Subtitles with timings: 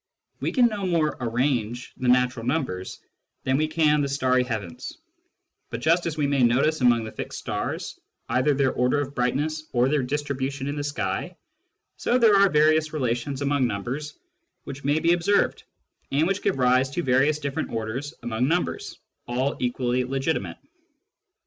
[0.39, 3.01] We can no more" arrange" the natural numbers
[3.43, 4.97] than we can the starry heavens;
[5.69, 9.67] but just as we may notice among the fixed stars either their order of brightness
[9.73, 11.37] or their distribution in the sky,
[11.97, 14.17] so there are various relations among numbers
[14.63, 15.65] which may be observed,
[16.11, 18.97] and which give rise to various different orders among numbers,
[19.27, 20.57] all equally legitimate.